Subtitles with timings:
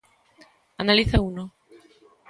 [0.81, 1.43] ¿Analizouno?